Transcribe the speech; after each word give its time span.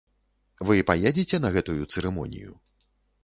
Вы 0.69 0.77
паедзеце 0.89 1.39
на 1.45 1.49
гэтую 1.57 1.79
цырымонію? 1.93 2.51